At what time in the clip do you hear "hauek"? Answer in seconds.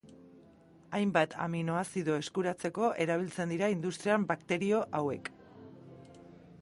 5.03-5.31